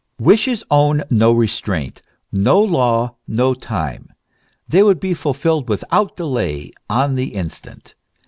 [0.17, 2.01] Wishes own no restraint,
[2.31, 4.07] no law, no time;
[4.67, 7.93] they would be fulfilled without delay on the instant.